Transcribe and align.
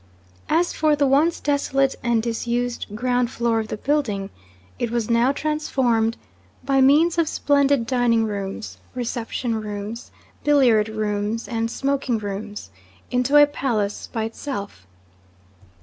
As 0.49 0.73
for 0.73 0.95
the 0.95 1.05
once 1.05 1.39
desolate 1.39 1.93
and 2.01 2.23
disused 2.23 2.87
ground 2.95 3.29
floor 3.29 3.59
of 3.59 3.67
the 3.67 3.77
building, 3.77 4.31
it 4.79 4.89
was 4.89 5.11
now 5.11 5.31
transformed, 5.31 6.17
by 6.63 6.81
means 6.81 7.19
of 7.19 7.27
splendid 7.27 7.85
dining 7.85 8.23
rooms, 8.23 8.79
reception 8.95 9.61
rooms, 9.61 10.09
billiard 10.43 10.89
rooms, 10.89 11.47
and 11.47 11.69
smoking 11.69 12.17
rooms, 12.17 12.71
into 13.11 13.35
a 13.37 13.45
palace 13.45 14.09
by 14.11 14.23
itself. 14.23 14.87